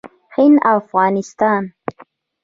هند 0.35 0.57
او 0.69 0.77
افغانستان 0.81 1.63